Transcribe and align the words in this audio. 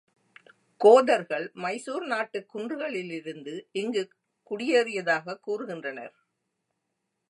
கோதர்கள் 0.77 1.51
மைசூர் 1.53 2.05
நாட்டுக் 2.05 2.55
குன்றுகளிலிருந்து 2.55 3.67
இங்குக் 3.71 4.15
குடியேறியதாகக் 4.49 5.43
கூறுகின்றனர். 5.47 6.13